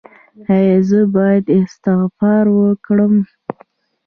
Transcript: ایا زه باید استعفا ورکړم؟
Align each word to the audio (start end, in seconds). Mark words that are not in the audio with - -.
ایا 0.53 0.77
زه 0.89 0.99
باید 1.15 1.45
استعفا 1.59 2.35
ورکړم؟ 2.59 3.15